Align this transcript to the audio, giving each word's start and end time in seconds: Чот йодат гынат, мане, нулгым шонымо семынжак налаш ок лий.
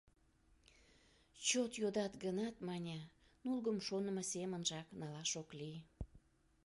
Чот 1.47 1.71
йодат 1.81 2.13
гынат, 2.23 2.55
мане, 2.67 2.99
нулгым 3.45 3.77
шонымо 3.87 4.23
семынжак 4.31 4.87
налаш 4.99 5.31
ок 5.41 5.49
лий. 5.59 5.77